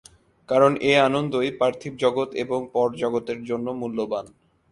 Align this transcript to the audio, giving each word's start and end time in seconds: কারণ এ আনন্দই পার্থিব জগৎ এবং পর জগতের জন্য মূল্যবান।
কারণ 0.49 0.71
এ 0.81 0.93
আনন্দই 0.99 1.49
পার্থিব 1.59 1.93
জগৎ 1.95 2.29
এবং 2.43 2.59
পর 2.73 2.87
জগতের 2.95 3.39
জন্য 3.43 3.67
মূল্যবান। 3.81 4.25